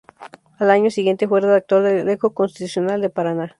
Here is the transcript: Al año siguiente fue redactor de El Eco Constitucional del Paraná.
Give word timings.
Al 0.57 0.71
año 0.71 0.89
siguiente 0.89 1.27
fue 1.27 1.41
redactor 1.41 1.83
de 1.83 1.99
El 2.01 2.09
Eco 2.09 2.33
Constitucional 2.33 3.01
del 3.01 3.11
Paraná. 3.11 3.49